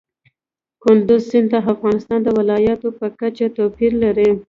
کندز 0.83 1.21
سیند 1.29 1.47
د 1.53 1.55
افغانستان 1.73 2.19
د 2.23 2.29
ولایاتو 2.37 2.87
په 2.99 3.05
کچه 3.19 3.45
توپیر 3.57 3.91
لري. 4.03 4.29